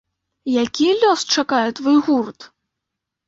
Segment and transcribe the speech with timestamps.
[0.51, 2.39] Які лёс чакае твой гурт?